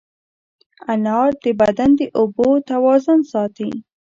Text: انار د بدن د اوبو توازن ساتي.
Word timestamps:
انار 0.93 1.31
د 1.43 1.45
بدن 1.61 1.89
د 1.99 2.01
اوبو 2.19 2.49
توازن 2.69 3.19
ساتي. 3.31 3.71